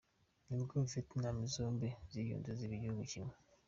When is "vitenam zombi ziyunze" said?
0.91-2.49